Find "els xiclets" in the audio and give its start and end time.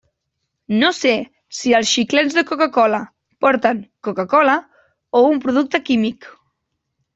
1.79-2.37